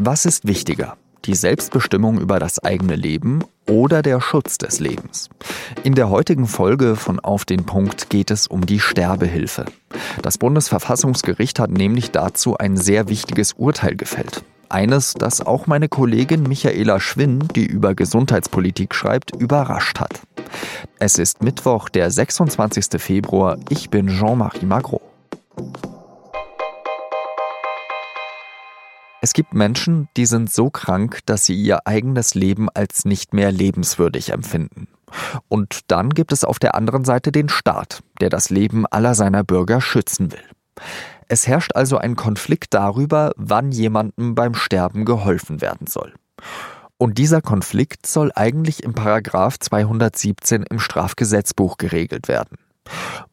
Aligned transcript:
Was 0.00 0.26
ist 0.26 0.46
wichtiger? 0.46 0.96
Die 1.24 1.34
Selbstbestimmung 1.34 2.20
über 2.20 2.38
das 2.38 2.60
eigene 2.60 2.94
Leben 2.94 3.42
oder 3.68 4.00
der 4.00 4.20
Schutz 4.20 4.56
des 4.56 4.78
Lebens? 4.78 5.28
In 5.82 5.96
der 5.96 6.08
heutigen 6.08 6.46
Folge 6.46 6.94
von 6.94 7.18
Auf 7.18 7.44
den 7.44 7.66
Punkt 7.66 8.08
geht 8.08 8.30
es 8.30 8.46
um 8.46 8.64
die 8.64 8.78
Sterbehilfe. 8.78 9.64
Das 10.22 10.38
Bundesverfassungsgericht 10.38 11.58
hat 11.58 11.72
nämlich 11.72 12.12
dazu 12.12 12.56
ein 12.56 12.76
sehr 12.76 13.08
wichtiges 13.08 13.54
Urteil 13.54 13.96
gefällt. 13.96 14.44
Eines, 14.68 15.14
das 15.14 15.40
auch 15.40 15.66
meine 15.66 15.88
Kollegin 15.88 16.44
Michaela 16.44 17.00
Schwinn, 17.00 17.48
die 17.56 17.66
über 17.66 17.96
Gesundheitspolitik 17.96 18.94
schreibt, 18.94 19.34
überrascht 19.34 19.98
hat. 19.98 20.20
Es 21.00 21.18
ist 21.18 21.42
Mittwoch, 21.42 21.88
der 21.88 22.12
26. 22.12 23.02
Februar. 23.02 23.58
Ich 23.68 23.90
bin 23.90 24.06
Jean-Marie 24.06 24.66
Magro. 24.66 25.00
Es 29.28 29.34
gibt 29.34 29.52
Menschen, 29.52 30.08
die 30.16 30.24
sind 30.24 30.50
so 30.50 30.70
krank, 30.70 31.18
dass 31.26 31.44
sie 31.44 31.54
ihr 31.54 31.86
eigenes 31.86 32.34
Leben 32.34 32.70
als 32.70 33.04
nicht 33.04 33.34
mehr 33.34 33.52
lebenswürdig 33.52 34.32
empfinden. 34.32 34.88
Und 35.48 35.80
dann 35.88 36.08
gibt 36.08 36.32
es 36.32 36.44
auf 36.44 36.58
der 36.58 36.74
anderen 36.74 37.04
Seite 37.04 37.30
den 37.30 37.50
Staat, 37.50 38.02
der 38.22 38.30
das 38.30 38.48
Leben 38.48 38.86
aller 38.86 39.14
seiner 39.14 39.44
Bürger 39.44 39.82
schützen 39.82 40.32
will. 40.32 40.42
Es 41.28 41.46
herrscht 41.46 41.76
also 41.76 41.98
ein 41.98 42.16
Konflikt 42.16 42.72
darüber, 42.72 43.32
wann 43.36 43.70
jemandem 43.70 44.34
beim 44.34 44.54
Sterben 44.54 45.04
geholfen 45.04 45.60
werden 45.60 45.88
soll. 45.88 46.14
Und 46.96 47.18
dieser 47.18 47.42
Konflikt 47.42 48.06
soll 48.06 48.32
eigentlich 48.34 48.82
im 48.82 48.94
Paragraph 48.94 49.58
217 49.58 50.62
im 50.62 50.78
Strafgesetzbuch 50.78 51.76
geregelt 51.76 52.28
werden. 52.28 52.56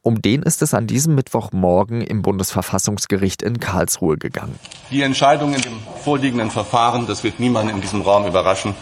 Um 0.01 0.21
den 0.21 0.43
ist 0.43 0.61
es 0.61 0.73
an 0.73 0.87
diesem 0.87 1.15
Mittwochmorgen 1.15 2.01
im 2.01 2.21
Bundesverfassungsgericht 2.21 3.41
in 3.41 3.59
Karlsruhe 3.59 4.17
gegangen. 4.17 4.59
Die 4.91 5.01
Entscheidung 5.01 5.53
in 5.53 5.61
dem 5.61 5.79
vorliegenden 6.03 6.51
Verfahren, 6.51 7.07
das 7.07 7.23
wird 7.23 7.39
niemanden 7.39 7.73
in 7.73 7.81
diesem 7.81 8.01
Raum 8.01 8.27
überraschen, 8.27 8.75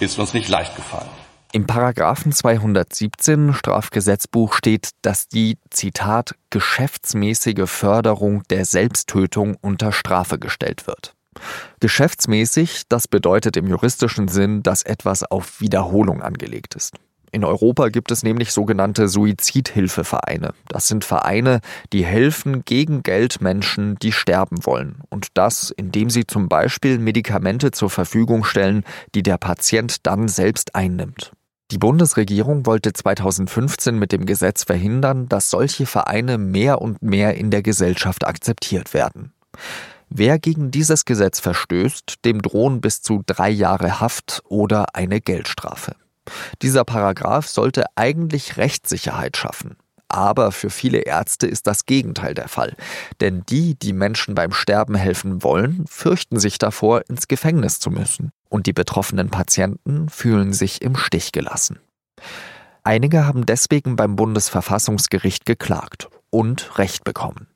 ist 0.00 0.18
uns 0.18 0.34
nicht 0.34 0.48
leicht 0.48 0.76
gefallen. 0.76 1.08
Im 1.52 1.66
Paragraphen 1.66 2.30
217 2.30 3.54
Strafgesetzbuch 3.54 4.54
steht, 4.54 4.90
dass 5.02 5.26
die, 5.26 5.58
Zitat, 5.70 6.36
geschäftsmäßige 6.50 7.68
Förderung 7.68 8.44
der 8.50 8.64
Selbsttötung 8.64 9.56
unter 9.60 9.90
Strafe 9.90 10.38
gestellt 10.38 10.86
wird. 10.86 11.12
Geschäftsmäßig, 11.80 12.84
das 12.88 13.08
bedeutet 13.08 13.56
im 13.56 13.66
juristischen 13.66 14.28
Sinn, 14.28 14.62
dass 14.62 14.82
etwas 14.82 15.24
auf 15.24 15.60
Wiederholung 15.60 16.22
angelegt 16.22 16.76
ist. 16.76 16.94
In 17.32 17.44
Europa 17.44 17.88
gibt 17.88 18.10
es 18.10 18.22
nämlich 18.22 18.52
sogenannte 18.52 19.08
Suizidhilfevereine. 19.08 20.52
Das 20.68 20.88
sind 20.88 21.04
Vereine, 21.04 21.60
die 21.92 22.04
helfen 22.04 22.64
gegen 22.64 23.02
Geld 23.02 23.40
Menschen, 23.40 23.96
die 24.00 24.12
sterben 24.12 24.64
wollen. 24.66 24.98
Und 25.10 25.28
das, 25.34 25.70
indem 25.70 26.10
sie 26.10 26.26
zum 26.26 26.48
Beispiel 26.48 26.98
Medikamente 26.98 27.70
zur 27.70 27.90
Verfügung 27.90 28.44
stellen, 28.44 28.84
die 29.14 29.22
der 29.22 29.38
Patient 29.38 30.06
dann 30.06 30.28
selbst 30.28 30.74
einnimmt. 30.74 31.32
Die 31.70 31.78
Bundesregierung 31.78 32.66
wollte 32.66 32.92
2015 32.92 33.96
mit 33.96 34.10
dem 34.10 34.26
Gesetz 34.26 34.64
verhindern, 34.64 35.28
dass 35.28 35.50
solche 35.50 35.86
Vereine 35.86 36.36
mehr 36.36 36.82
und 36.82 37.00
mehr 37.00 37.36
in 37.36 37.52
der 37.52 37.62
Gesellschaft 37.62 38.26
akzeptiert 38.26 38.92
werden. 38.92 39.32
Wer 40.08 40.40
gegen 40.40 40.72
dieses 40.72 41.04
Gesetz 41.04 41.38
verstößt, 41.38 42.24
dem 42.24 42.42
drohen 42.42 42.80
bis 42.80 43.02
zu 43.02 43.22
drei 43.24 43.50
Jahre 43.50 44.00
Haft 44.00 44.42
oder 44.48 44.96
eine 44.96 45.20
Geldstrafe. 45.20 45.94
Dieser 46.62 46.84
Paragraph 46.84 47.46
sollte 47.46 47.84
eigentlich 47.96 48.56
Rechtssicherheit 48.56 49.36
schaffen. 49.36 49.76
Aber 50.08 50.50
für 50.50 50.70
viele 50.70 50.98
Ärzte 50.98 51.46
ist 51.46 51.68
das 51.68 51.86
Gegenteil 51.86 52.34
der 52.34 52.48
Fall. 52.48 52.74
Denn 53.20 53.44
die, 53.48 53.76
die 53.76 53.92
Menschen 53.92 54.34
beim 54.34 54.52
Sterben 54.52 54.96
helfen 54.96 55.44
wollen, 55.44 55.84
fürchten 55.88 56.40
sich 56.40 56.58
davor, 56.58 57.02
ins 57.08 57.28
Gefängnis 57.28 57.78
zu 57.78 57.90
müssen. 57.90 58.32
Und 58.48 58.66
die 58.66 58.72
betroffenen 58.72 59.30
Patienten 59.30 60.08
fühlen 60.08 60.52
sich 60.52 60.82
im 60.82 60.96
Stich 60.96 61.30
gelassen. 61.30 61.78
Einige 62.82 63.24
haben 63.24 63.46
deswegen 63.46 63.94
beim 63.94 64.16
Bundesverfassungsgericht 64.16 65.46
geklagt 65.46 66.08
und 66.30 66.76
Recht 66.78 67.04
bekommen. 67.04 67.46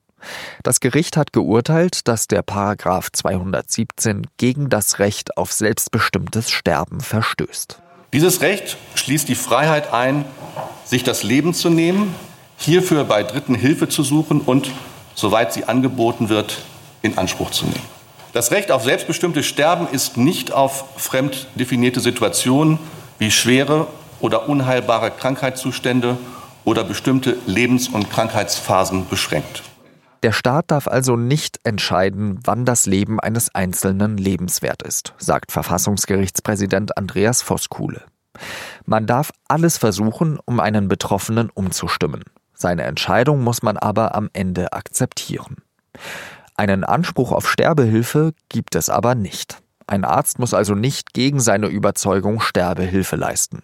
Das 0.62 0.80
Gericht 0.80 1.16
hat 1.16 1.32
geurteilt, 1.32 2.06
dass 2.08 2.28
der 2.28 2.42
Paragraph 2.42 3.10
217 3.12 4.26
gegen 4.36 4.68
das 4.68 5.00
Recht 5.00 5.36
auf 5.36 5.52
selbstbestimmtes 5.52 6.50
Sterben 6.50 7.00
verstößt. 7.00 7.80
Dieses 8.14 8.42
Recht 8.42 8.76
schließt 8.94 9.28
die 9.28 9.34
Freiheit 9.34 9.92
ein, 9.92 10.24
sich 10.84 11.02
das 11.02 11.24
Leben 11.24 11.52
zu 11.52 11.68
nehmen, 11.68 12.14
hierfür 12.58 13.02
bei 13.02 13.24
Dritten 13.24 13.56
Hilfe 13.56 13.88
zu 13.88 14.04
suchen 14.04 14.40
und, 14.40 14.70
soweit 15.16 15.52
sie 15.52 15.64
angeboten 15.64 16.28
wird, 16.28 16.58
in 17.02 17.18
Anspruch 17.18 17.50
zu 17.50 17.64
nehmen. 17.64 17.82
Das 18.32 18.52
Recht 18.52 18.70
auf 18.70 18.84
selbstbestimmtes 18.84 19.46
Sterben 19.46 19.88
ist 19.90 20.16
nicht 20.16 20.52
auf 20.52 20.84
fremd 20.96 21.48
definierte 21.56 21.98
Situationen 21.98 22.78
wie 23.18 23.32
schwere 23.32 23.88
oder 24.20 24.48
unheilbare 24.48 25.10
Krankheitszustände 25.10 26.16
oder 26.64 26.84
bestimmte 26.84 27.36
Lebens- 27.46 27.88
und 27.88 28.12
Krankheitsphasen 28.12 29.08
beschränkt. 29.08 29.64
Der 30.24 30.32
Staat 30.32 30.70
darf 30.70 30.88
also 30.88 31.16
nicht 31.16 31.60
entscheiden, 31.64 32.40
wann 32.44 32.64
das 32.64 32.86
Leben 32.86 33.20
eines 33.20 33.54
Einzelnen 33.54 34.16
lebenswert 34.16 34.82
ist, 34.82 35.12
sagt 35.18 35.52
Verfassungsgerichtspräsident 35.52 36.96
Andreas 36.96 37.42
Voskuhle. 37.42 38.06
Man 38.86 39.06
darf 39.06 39.32
alles 39.48 39.76
versuchen, 39.76 40.38
um 40.46 40.60
einen 40.60 40.88
Betroffenen 40.88 41.50
umzustimmen. 41.50 42.22
Seine 42.54 42.84
Entscheidung 42.84 43.44
muss 43.44 43.62
man 43.62 43.76
aber 43.76 44.14
am 44.14 44.30
Ende 44.32 44.72
akzeptieren. 44.72 45.58
Einen 46.54 46.84
Anspruch 46.84 47.30
auf 47.30 47.46
Sterbehilfe 47.46 48.32
gibt 48.48 48.76
es 48.76 48.88
aber 48.88 49.14
nicht. 49.14 49.58
Ein 49.86 50.06
Arzt 50.06 50.38
muss 50.38 50.54
also 50.54 50.74
nicht 50.74 51.12
gegen 51.12 51.38
seine 51.38 51.66
Überzeugung 51.66 52.40
Sterbehilfe 52.40 53.16
leisten. 53.16 53.62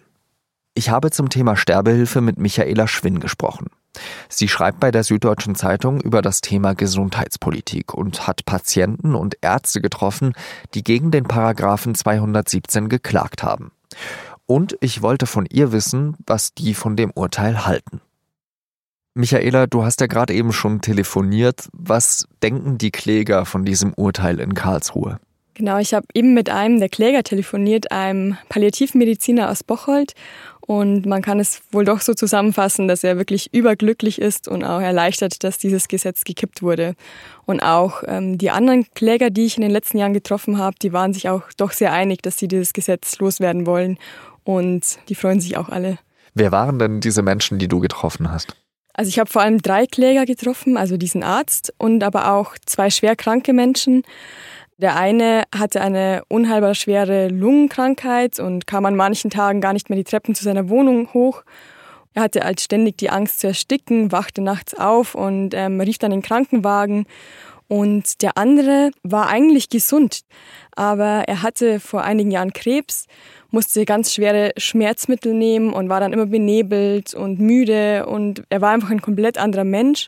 Ich 0.75 0.91
habe 0.91 1.09
zum 1.09 1.29
Thema 1.29 1.57
Sterbehilfe 1.57 2.21
mit 2.21 2.37
Michaela 2.37 2.87
Schwinn 2.87 3.19
gesprochen. 3.19 3.65
Sie 4.29 4.47
schreibt 4.47 4.79
bei 4.79 4.91
der 4.91 5.03
Süddeutschen 5.03 5.55
Zeitung 5.55 5.99
über 6.01 6.21
das 6.21 6.41
Thema 6.41 6.73
Gesundheitspolitik 6.73 7.93
und 7.93 8.27
hat 8.27 8.45
Patienten 8.45 9.15
und 9.15 9.37
Ärzte 9.41 9.81
getroffen, 9.81 10.33
die 10.73 10.83
gegen 10.83 11.11
den 11.11 11.25
Paragraphen 11.25 11.95
217 11.95 12.89
geklagt 12.89 13.43
haben. 13.43 13.71
Und 14.45 14.77
ich 14.81 15.01
wollte 15.01 15.27
von 15.27 15.45
ihr 15.45 15.71
wissen, 15.71 16.15
was 16.25 16.53
die 16.53 16.73
von 16.73 16.95
dem 16.95 17.11
Urteil 17.11 17.65
halten. 17.65 18.01
Michaela, 19.13 19.67
du 19.67 19.83
hast 19.83 19.99
ja 19.99 20.07
gerade 20.07 20.33
eben 20.33 20.53
schon 20.53 20.79
telefoniert. 20.79 21.67
Was 21.73 22.27
denken 22.41 22.77
die 22.77 22.91
Kläger 22.91 23.45
von 23.45 23.65
diesem 23.65 23.93
Urteil 23.93 24.39
in 24.39 24.53
Karlsruhe? 24.53 25.19
Genau, 25.61 25.77
ich 25.77 25.93
habe 25.93 26.07
eben 26.15 26.33
mit 26.33 26.49
einem 26.49 26.79
der 26.79 26.89
Kläger 26.89 27.21
telefoniert, 27.21 27.91
einem 27.91 28.35
Palliativmediziner 28.49 29.47
aus 29.47 29.63
Bocholt. 29.63 30.13
Und 30.59 31.05
man 31.05 31.21
kann 31.21 31.39
es 31.39 31.61
wohl 31.71 31.85
doch 31.85 32.01
so 32.01 32.15
zusammenfassen, 32.15 32.87
dass 32.87 33.03
er 33.03 33.19
wirklich 33.19 33.53
überglücklich 33.53 34.19
ist 34.19 34.47
und 34.47 34.63
auch 34.63 34.81
erleichtert, 34.81 35.43
dass 35.43 35.59
dieses 35.59 35.87
Gesetz 35.87 36.23
gekippt 36.23 36.63
wurde. 36.63 36.95
Und 37.45 37.59
auch 37.59 38.01
ähm, 38.07 38.39
die 38.39 38.49
anderen 38.49 38.91
Kläger, 38.95 39.29
die 39.29 39.45
ich 39.45 39.55
in 39.55 39.61
den 39.61 39.69
letzten 39.69 39.99
Jahren 39.99 40.15
getroffen 40.15 40.57
habe, 40.57 40.75
die 40.81 40.93
waren 40.93 41.13
sich 41.13 41.29
auch 41.29 41.43
doch 41.57 41.73
sehr 41.73 41.93
einig, 41.93 42.23
dass 42.23 42.39
sie 42.39 42.47
dieses 42.47 42.73
Gesetz 42.73 43.19
loswerden 43.19 43.67
wollen. 43.67 43.99
Und 44.43 44.97
die 45.09 45.15
freuen 45.15 45.41
sich 45.41 45.57
auch 45.57 45.69
alle. 45.69 45.99
Wer 46.33 46.51
waren 46.51 46.79
denn 46.79 47.01
diese 47.01 47.21
Menschen, 47.21 47.59
die 47.59 47.67
du 47.67 47.81
getroffen 47.81 48.31
hast? 48.31 48.55
Also 48.93 49.09
ich 49.09 49.19
habe 49.19 49.29
vor 49.29 49.43
allem 49.43 49.61
drei 49.61 49.85
Kläger 49.85 50.25
getroffen, 50.25 50.75
also 50.75 50.97
diesen 50.97 51.21
Arzt 51.21 51.71
und 51.77 52.03
aber 52.03 52.31
auch 52.33 52.55
zwei 52.65 52.89
schwer 52.89 53.15
kranke 53.15 53.53
Menschen. 53.53 54.01
Der 54.81 54.95
eine 54.95 55.43
hatte 55.55 55.79
eine 55.79 56.23
unheilbar 56.27 56.73
schwere 56.73 57.27
Lungenkrankheit 57.27 58.39
und 58.39 58.65
kam 58.65 58.85
an 58.87 58.95
manchen 58.95 59.29
Tagen 59.29 59.61
gar 59.61 59.73
nicht 59.73 59.91
mehr 59.91 59.97
die 59.97 60.03
Treppen 60.03 60.33
zu 60.33 60.43
seiner 60.43 60.69
Wohnung 60.69 61.13
hoch. 61.13 61.43
Er 62.15 62.23
hatte 62.23 62.43
als 62.43 62.63
ständig 62.63 62.97
die 62.97 63.11
Angst 63.11 63.41
zu 63.41 63.47
ersticken, 63.47 64.11
wachte 64.11 64.41
nachts 64.41 64.73
auf 64.73 65.13
und 65.13 65.53
ähm, 65.53 65.79
rief 65.79 65.99
dann 65.99 66.09
den 66.09 66.23
Krankenwagen. 66.23 67.05
Und 67.67 68.23
der 68.23 68.39
andere 68.39 68.89
war 69.03 69.29
eigentlich 69.29 69.69
gesund, 69.69 70.21
aber 70.75 71.25
er 71.27 71.43
hatte 71.43 71.79
vor 71.79 72.01
einigen 72.01 72.31
Jahren 72.31 72.51
Krebs, 72.51 73.05
musste 73.51 73.85
ganz 73.85 74.11
schwere 74.11 74.51
Schmerzmittel 74.57 75.35
nehmen 75.35 75.73
und 75.73 75.89
war 75.89 75.99
dann 75.99 76.11
immer 76.11 76.25
benebelt 76.25 77.13
und 77.13 77.39
müde 77.39 78.07
und 78.07 78.43
er 78.49 78.61
war 78.61 78.71
einfach 78.71 78.89
ein 78.89 79.01
komplett 79.01 79.37
anderer 79.37 79.63
Mensch 79.63 80.07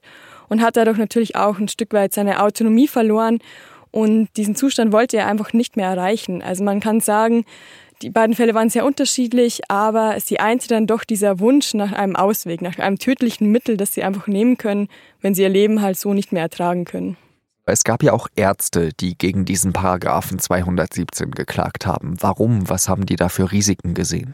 und 0.49 0.63
hat 0.63 0.77
dadurch 0.77 0.97
natürlich 0.97 1.35
auch 1.35 1.59
ein 1.59 1.67
Stück 1.67 1.93
weit 1.93 2.11
seine 2.11 2.41
Autonomie 2.41 2.87
verloren 2.87 3.37
und 3.93 4.27
diesen 4.37 4.55
Zustand 4.55 4.91
wollte 4.91 5.17
er 5.17 5.27
einfach 5.27 5.53
nicht 5.53 5.77
mehr 5.77 5.87
erreichen. 5.87 6.41
Also 6.41 6.63
man 6.63 6.79
kann 6.79 6.99
sagen, 6.99 7.45
die 8.01 8.09
beiden 8.09 8.35
Fälle 8.35 8.55
waren 8.55 8.69
sehr 8.69 8.85
unterschiedlich, 8.85 9.61
aber 9.69 10.19
sie 10.19 10.39
einte 10.39 10.67
dann 10.67 10.87
doch 10.87 11.03
dieser 11.03 11.39
Wunsch 11.39 11.75
nach 11.75 11.91
einem 11.91 12.15
Ausweg, 12.15 12.63
nach 12.63 12.79
einem 12.79 12.97
tödlichen 12.97 13.51
Mittel, 13.51 13.77
das 13.77 13.93
sie 13.93 14.03
einfach 14.03 14.25
nehmen 14.25 14.57
können, 14.57 14.87
wenn 15.21 15.35
sie 15.35 15.43
ihr 15.43 15.49
Leben 15.49 15.81
halt 15.81 15.97
so 15.97 16.13
nicht 16.13 16.31
mehr 16.31 16.41
ertragen 16.41 16.85
können. 16.85 17.17
Es 17.67 17.83
gab 17.83 18.01
ja 18.01 18.13
auch 18.13 18.27
Ärzte, 18.35 18.89
die 18.99 19.15
gegen 19.15 19.45
diesen 19.45 19.73
Paragraphen 19.73 20.39
217 20.39 21.29
geklagt 21.31 21.85
haben. 21.85 22.15
Warum? 22.19 22.67
Was 22.67 22.89
haben 22.89 23.05
die 23.05 23.15
da 23.15 23.29
für 23.29 23.51
Risiken 23.51 23.93
gesehen? 23.93 24.33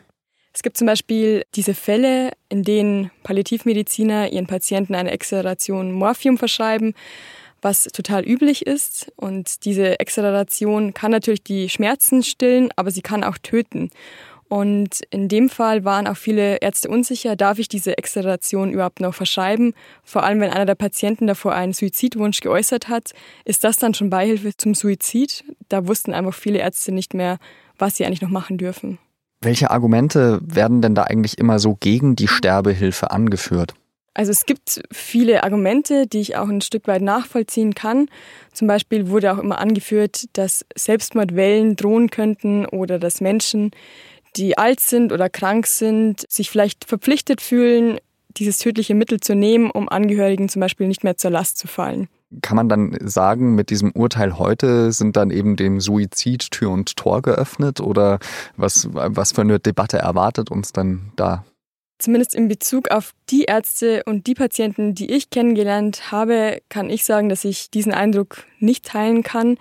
Es 0.53 0.63
gibt 0.63 0.77
zum 0.77 0.87
Beispiel 0.87 1.43
diese 1.53 1.73
Fälle, 1.73 2.31
in 2.47 2.63
denen 2.63 3.11
Palliativmediziner 3.23 4.31
ihren 4.31 4.47
Patienten 4.47 4.95
eine 4.95 5.11
Exoderation 5.11 5.91
Morphium 5.91 6.37
verschreiben, 6.37 6.95
was 7.61 7.83
total 7.83 8.23
üblich 8.23 8.65
ist. 8.65 9.11
Und 9.15 9.65
diese 9.65 9.99
Extradation 9.99 10.93
kann 10.93 11.11
natürlich 11.11 11.43
die 11.43 11.69
Schmerzen 11.69 12.23
stillen, 12.23 12.69
aber 12.75 12.91
sie 12.91 13.01
kann 13.01 13.23
auch 13.23 13.37
töten. 13.37 13.89
Und 14.49 15.01
in 15.11 15.27
dem 15.27 15.47
Fall 15.47 15.85
waren 15.85 16.07
auch 16.07 16.17
viele 16.17 16.57
Ärzte 16.57 16.89
unsicher, 16.89 17.35
darf 17.35 17.59
ich 17.59 17.67
diese 17.67 17.99
Extradation 17.99 18.71
überhaupt 18.71 18.99
noch 18.99 19.13
verschreiben? 19.13 19.73
Vor 20.03 20.23
allem, 20.23 20.39
wenn 20.39 20.49
einer 20.49 20.65
der 20.65 20.75
Patienten 20.75 21.27
davor 21.27 21.53
einen 21.53 21.73
Suizidwunsch 21.73 22.41
geäußert 22.41 22.89
hat, 22.89 23.11
ist 23.45 23.63
das 23.63 23.77
dann 23.77 23.93
schon 23.93 24.09
Beihilfe 24.09 24.57
zum 24.57 24.73
Suizid? 24.73 25.43
Da 25.69 25.87
wussten 25.87 26.13
einfach 26.13 26.33
viele 26.33 26.57
Ärzte 26.57 26.91
nicht 26.91 27.13
mehr, 27.13 27.37
was 27.77 27.97
sie 27.97 28.05
eigentlich 28.05 28.23
noch 28.23 28.29
machen 28.29 28.57
dürfen. 28.57 28.97
Welche 29.41 29.69
Argumente 29.69 30.39
werden 30.41 30.81
denn 30.81 30.95
da 30.95 31.03
eigentlich 31.03 31.37
immer 31.37 31.59
so 31.59 31.77
gegen 31.79 32.15
die 32.15 32.27
Sterbehilfe 32.27 33.11
angeführt? 33.11 33.75
Also 34.13 34.31
es 34.31 34.45
gibt 34.45 34.81
viele 34.91 35.43
Argumente, 35.43 36.07
die 36.07 36.19
ich 36.19 36.35
auch 36.35 36.49
ein 36.49 36.61
Stück 36.61 36.87
weit 36.87 37.01
nachvollziehen 37.01 37.75
kann. 37.75 38.07
Zum 38.53 38.67
Beispiel 38.67 39.09
wurde 39.09 39.31
auch 39.31 39.37
immer 39.37 39.59
angeführt, 39.59 40.25
dass 40.33 40.65
Selbstmordwellen 40.75 41.75
drohen 41.75 42.09
könnten 42.09 42.65
oder 42.65 42.99
dass 42.99 43.21
Menschen, 43.21 43.71
die 44.35 44.57
alt 44.57 44.79
sind 44.79 45.11
oder 45.11 45.29
krank 45.29 45.67
sind, 45.67 46.25
sich 46.29 46.49
vielleicht 46.49 46.85
verpflichtet 46.85 47.41
fühlen, 47.41 47.97
dieses 48.37 48.57
tödliche 48.59 48.95
Mittel 48.95 49.19
zu 49.19 49.35
nehmen, 49.35 49.71
um 49.71 49.89
Angehörigen 49.89 50.49
zum 50.49 50.59
Beispiel 50.59 50.87
nicht 50.87 51.03
mehr 51.03 51.17
zur 51.17 51.31
Last 51.31 51.57
zu 51.57 51.67
fallen. 51.67 52.07
Kann 52.41 52.55
man 52.55 52.69
dann 52.69 52.95
sagen, 53.01 53.55
mit 53.55 53.71
diesem 53.71 53.91
Urteil 53.91 54.37
heute 54.37 54.91
sind 54.91 55.17
dann 55.17 55.31
eben 55.31 55.55
dem 55.55 55.79
Suizid 55.79 56.51
Tür 56.51 56.69
und 56.69 56.95
Tor 56.95 57.23
geöffnet 57.23 57.81
oder 57.81 58.19
was, 58.55 58.87
was 58.91 59.31
für 59.31 59.41
eine 59.41 59.59
Debatte 59.59 59.97
erwartet 59.97 60.51
uns 60.51 60.71
dann 60.71 61.11
da? 61.15 61.43
Zumindest 61.99 62.33
in 62.33 62.47
Bezug 62.47 62.91
auf 62.91 63.13
die 63.29 63.43
Ärzte 63.43 64.03
und 64.05 64.25
die 64.25 64.33
Patienten, 64.33 64.95
die 64.95 65.11
ich 65.11 65.29
kennengelernt 65.29 66.11
habe, 66.11 66.61
kann 66.69 66.89
ich 66.89 67.03
sagen, 67.03 67.27
dass 67.27 67.43
ich 67.43 67.69
diesen 67.69 67.93
Eindruck 67.93 68.45
nicht 68.59 68.85
teilen 68.85 69.21
kann. 69.21 69.57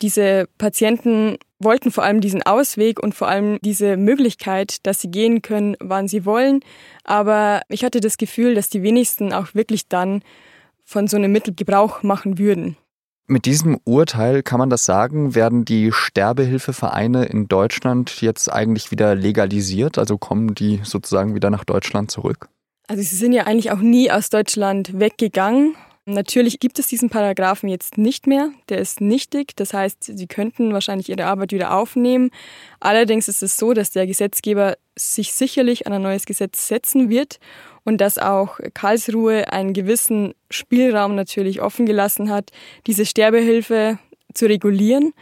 Diese 0.00 0.48
Patienten 0.56 1.36
wollten 1.58 1.90
vor 1.90 2.04
allem 2.04 2.22
diesen 2.22 2.42
Ausweg 2.42 3.02
und 3.02 3.14
vor 3.14 3.28
allem 3.28 3.58
diese 3.62 3.98
Möglichkeit, 3.98 4.86
dass 4.86 5.00
sie 5.00 5.10
gehen 5.10 5.42
können, 5.42 5.76
wann 5.78 6.08
sie 6.08 6.24
wollen. 6.24 6.60
Aber 7.04 7.60
ich 7.68 7.84
hatte 7.84 8.00
das 8.00 8.16
Gefühl, 8.16 8.54
dass 8.54 8.70
die 8.70 8.82
wenigsten 8.82 9.34
auch 9.34 9.54
wirklich 9.54 9.88
dann 9.88 10.22
von 10.84 11.06
so 11.06 11.18
einem 11.18 11.32
Mittel 11.32 11.54
Gebrauch 11.54 12.02
machen 12.02 12.38
würden. 12.38 12.78
Mit 13.30 13.44
diesem 13.44 13.78
Urteil 13.84 14.42
kann 14.42 14.58
man 14.58 14.70
das 14.70 14.86
sagen, 14.86 15.34
werden 15.34 15.66
die 15.66 15.92
Sterbehilfevereine 15.92 17.26
in 17.26 17.46
Deutschland 17.46 18.22
jetzt 18.22 18.50
eigentlich 18.50 18.90
wieder 18.90 19.14
legalisiert? 19.14 19.98
Also 19.98 20.16
kommen 20.16 20.54
die 20.54 20.80
sozusagen 20.82 21.34
wieder 21.34 21.50
nach 21.50 21.64
Deutschland 21.64 22.10
zurück? 22.10 22.48
Also 22.86 23.02
sie 23.02 23.16
sind 23.16 23.34
ja 23.34 23.44
eigentlich 23.44 23.70
auch 23.70 23.80
nie 23.80 24.10
aus 24.10 24.30
Deutschland 24.30 24.98
weggegangen. 24.98 25.76
Natürlich 26.06 26.58
gibt 26.58 26.78
es 26.78 26.86
diesen 26.86 27.10
Paragraphen 27.10 27.68
jetzt 27.68 27.98
nicht 27.98 28.26
mehr. 28.26 28.48
Der 28.70 28.78
ist 28.78 29.02
nichtig. 29.02 29.54
Das 29.56 29.74
heißt, 29.74 30.04
sie 30.04 30.26
könnten 30.26 30.72
wahrscheinlich 30.72 31.10
ihre 31.10 31.26
Arbeit 31.26 31.52
wieder 31.52 31.74
aufnehmen. 31.74 32.30
Allerdings 32.80 33.28
ist 33.28 33.42
es 33.42 33.58
so, 33.58 33.74
dass 33.74 33.90
der 33.90 34.06
Gesetzgeber 34.06 34.78
sich 34.96 35.34
sicherlich 35.34 35.86
an 35.86 35.92
ein 35.92 36.00
neues 36.00 36.24
Gesetz 36.24 36.66
setzen 36.66 37.10
wird 37.10 37.40
und 37.88 38.02
dass 38.02 38.18
auch 38.18 38.60
Karlsruhe 38.74 39.50
einen 39.50 39.72
gewissen 39.72 40.34
Spielraum 40.50 41.14
natürlich 41.14 41.62
offen 41.62 41.86
gelassen 41.86 42.28
hat, 42.28 42.50
diese 42.86 43.06
Sterbehilfe 43.06 43.98
zu 44.34 44.44
regulieren. 44.44 45.14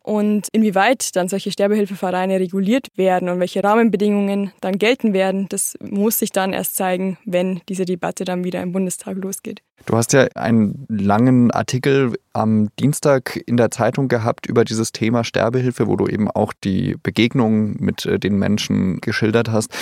Und 0.00 0.48
inwieweit 0.50 1.14
dann 1.14 1.28
solche 1.28 1.52
Sterbehilfevereine 1.52 2.40
reguliert 2.40 2.88
werden 2.96 3.28
und 3.28 3.38
welche 3.38 3.62
Rahmenbedingungen 3.62 4.50
dann 4.60 4.78
gelten 4.78 5.12
werden, 5.12 5.46
das 5.48 5.74
muss 5.80 6.18
sich 6.18 6.32
dann 6.32 6.52
erst 6.52 6.74
zeigen, 6.74 7.18
wenn 7.24 7.60
diese 7.68 7.84
Debatte 7.84 8.24
dann 8.24 8.42
wieder 8.42 8.60
im 8.62 8.72
Bundestag 8.72 9.16
losgeht. 9.18 9.62
Du 9.86 9.96
hast 9.96 10.12
ja 10.12 10.26
einen 10.34 10.84
langen 10.88 11.52
Artikel 11.52 12.14
am 12.32 12.68
Dienstag 12.80 13.40
in 13.46 13.56
der 13.56 13.70
Zeitung 13.70 14.08
gehabt 14.08 14.46
über 14.46 14.64
dieses 14.64 14.90
Thema 14.90 15.22
Sterbehilfe, 15.22 15.86
wo 15.86 15.94
du 15.94 16.08
eben 16.08 16.28
auch 16.28 16.52
die 16.52 16.96
Begegnungen 17.00 17.76
mit 17.78 18.04
äh, 18.06 18.18
den 18.18 18.36
Menschen 18.40 19.00
geschildert 19.00 19.50
hast. 19.50 19.72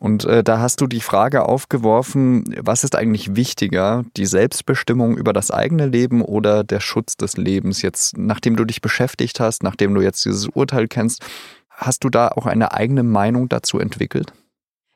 Und 0.00 0.24
äh, 0.24 0.42
da 0.42 0.60
hast 0.60 0.80
du 0.80 0.86
die 0.86 1.02
Frage 1.02 1.46
aufgeworfen, 1.46 2.44
was 2.58 2.84
ist 2.84 2.96
eigentlich 2.96 3.36
wichtiger, 3.36 4.06
die 4.16 4.24
Selbstbestimmung 4.24 5.18
über 5.18 5.34
das 5.34 5.50
eigene 5.50 5.86
Leben 5.86 6.22
oder 6.22 6.64
der 6.64 6.80
Schutz 6.80 7.18
des 7.18 7.36
Lebens? 7.36 7.82
Jetzt, 7.82 8.16
nachdem 8.16 8.56
du 8.56 8.64
dich 8.64 8.80
beschäftigt 8.80 9.40
hast, 9.40 9.62
nachdem 9.62 9.94
du 9.94 10.00
jetzt 10.00 10.24
dieses 10.24 10.48
Urteil 10.48 10.88
kennst, 10.88 11.22
hast 11.68 12.02
du 12.02 12.08
da 12.08 12.28
auch 12.28 12.46
eine 12.46 12.72
eigene 12.72 13.02
Meinung 13.02 13.50
dazu 13.50 13.78
entwickelt? 13.78 14.32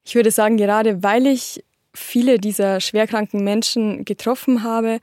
Ich 0.04 0.14
würde 0.14 0.30
sagen, 0.30 0.56
gerade 0.56 1.02
weil 1.02 1.26
ich 1.26 1.62
viele 1.92 2.38
dieser 2.38 2.80
schwerkranken 2.80 3.44
Menschen 3.44 4.06
getroffen 4.06 4.62
habe, 4.62 5.00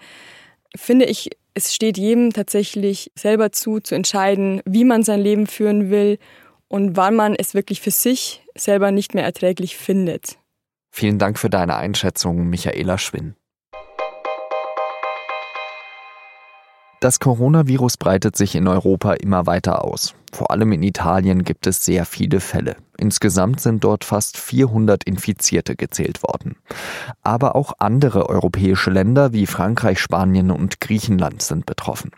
finde 0.76 1.06
ich, 1.06 1.30
es 1.54 1.76
steht 1.76 2.00
jedem 2.00 2.34
tatsächlich 2.34 3.12
selber 3.14 3.52
zu, 3.52 3.80
zu 3.80 3.94
entscheiden, 3.94 4.62
wie 4.66 4.84
man 4.84 5.04
sein 5.04 5.22
Leben 5.22 5.46
führen 5.46 5.92
will 5.92 6.18
und 6.72 6.96
wann 6.96 7.16
man 7.16 7.36
es 7.36 7.54
wirklich 7.54 7.82
für 7.82 7.92
sich 7.92 8.46
selber 8.56 8.92
nicht 8.92 9.14
mehr 9.14 9.26
erträglich 9.26 9.76
findet. 9.76 10.38
Vielen 10.90 11.20
Dank 11.20 11.38
für 11.38 11.50
deine 11.50 11.76
Einschätzung, 11.76 12.50
Michaela 12.50 12.98
Schwinn. 12.98 13.36
Das 17.02 17.20
Coronavirus 17.20 17.98
breitet 17.98 18.36
sich 18.36 18.54
in 18.54 18.68
Europa 18.68 19.14
immer 19.14 19.48
weiter 19.48 19.84
aus. 19.84 20.14
Vor 20.32 20.52
allem 20.52 20.72
in 20.72 20.84
Italien 20.84 21.44
gibt 21.44 21.66
es 21.66 21.84
sehr 21.84 22.06
viele 22.06 22.40
Fälle. 22.40 22.76
Insgesamt 22.96 23.60
sind 23.60 23.84
dort 23.84 24.04
fast 24.04 24.38
400 24.38 25.04
Infizierte 25.06 25.76
gezählt 25.76 26.22
worden. 26.22 26.58
Aber 27.24 27.56
auch 27.56 27.74
andere 27.80 28.30
europäische 28.30 28.92
Länder 28.92 29.34
wie 29.34 29.48
Frankreich, 29.48 30.00
Spanien 30.00 30.52
und 30.52 30.80
Griechenland 30.80 31.42
sind 31.42 31.66
betroffen. 31.66 32.12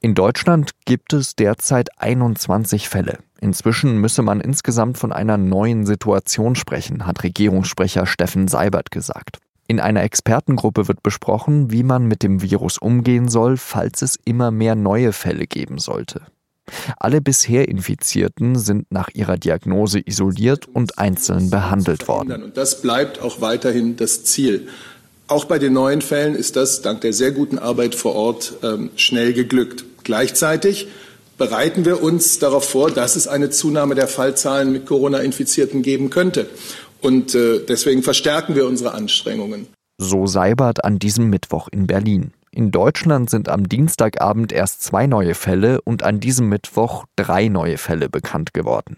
In 0.00 0.14
Deutschland 0.14 0.70
gibt 0.84 1.12
es 1.12 1.34
derzeit 1.34 1.88
21 2.00 2.88
Fälle. 2.88 3.18
Inzwischen 3.40 3.98
müsse 3.98 4.22
man 4.22 4.40
insgesamt 4.40 4.98
von 4.98 5.12
einer 5.12 5.36
neuen 5.36 5.84
Situation 5.84 6.54
sprechen, 6.54 7.06
hat 7.06 7.24
Regierungssprecher 7.24 8.06
Steffen 8.06 8.46
Seibert 8.46 8.92
gesagt. 8.92 9.40
In 9.68 9.80
einer 9.80 10.02
Expertengruppe 10.02 10.88
wird 10.88 11.02
besprochen, 11.02 11.70
wie 11.70 11.82
man 11.82 12.06
mit 12.06 12.22
dem 12.22 12.42
Virus 12.42 12.78
umgehen 12.78 13.28
soll, 13.28 13.56
falls 13.56 14.02
es 14.02 14.18
immer 14.24 14.50
mehr 14.50 14.74
neue 14.74 15.12
Fälle 15.12 15.46
geben 15.46 15.78
sollte. 15.78 16.22
Alle 16.98 17.20
bisher 17.20 17.68
Infizierten 17.68 18.56
sind 18.56 18.90
nach 18.90 19.08
ihrer 19.14 19.36
Diagnose 19.36 20.00
isoliert 20.04 20.66
und 20.72 20.98
einzeln 20.98 21.50
behandelt 21.50 22.06
worden. 22.06 22.42
Und 22.42 22.56
das 22.56 22.82
bleibt 22.82 23.20
auch 23.20 23.40
weiterhin 23.40 23.96
das 23.96 24.24
Ziel. 24.24 24.68
Auch 25.26 25.44
bei 25.44 25.58
den 25.58 25.72
neuen 25.72 26.02
Fällen 26.02 26.34
ist 26.34 26.56
das 26.56 26.82
dank 26.82 27.00
der 27.00 27.12
sehr 27.12 27.32
guten 27.32 27.58
Arbeit 27.58 27.94
vor 27.94 28.14
Ort 28.14 28.54
ähm, 28.62 28.90
schnell 28.96 29.32
geglückt. 29.32 29.84
Gleichzeitig 30.04 30.88
bereiten 31.38 31.84
wir 31.84 32.02
uns 32.02 32.38
darauf 32.38 32.68
vor, 32.68 32.90
dass 32.90 33.16
es 33.16 33.26
eine 33.26 33.50
Zunahme 33.50 33.94
der 33.94 34.08
Fallzahlen 34.08 34.72
mit 34.72 34.86
Corona-Infizierten 34.86 35.82
geben 35.82 36.10
könnte. 36.10 36.48
Und 37.02 37.34
äh, 37.34 37.64
deswegen 37.66 38.02
verstärken 38.02 38.54
wir 38.54 38.66
unsere 38.66 38.94
Anstrengungen. 38.94 39.66
So 39.98 40.26
Seibert 40.26 40.84
an 40.84 40.98
diesem 40.98 41.28
Mittwoch 41.28 41.68
in 41.70 41.86
Berlin. 41.86 42.32
In 42.52 42.70
Deutschland 42.70 43.30
sind 43.30 43.48
am 43.48 43.68
Dienstagabend 43.68 44.52
erst 44.52 44.82
zwei 44.82 45.06
neue 45.06 45.34
Fälle 45.34 45.80
und 45.82 46.02
an 46.02 46.20
diesem 46.20 46.48
Mittwoch 46.48 47.06
drei 47.16 47.48
neue 47.48 47.78
Fälle 47.78 48.08
bekannt 48.08 48.54
geworden. 48.54 48.96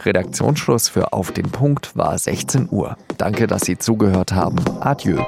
Redaktionsschluss 0.02 0.88
für 0.88 1.12
Auf 1.12 1.32
den 1.32 1.50
Punkt 1.50 1.96
war 1.96 2.16
16 2.16 2.68
Uhr. 2.70 2.96
Danke, 3.18 3.46
dass 3.46 3.62
Sie 3.62 3.78
zugehört 3.78 4.32
haben. 4.32 4.56
Adieu. 4.80 5.22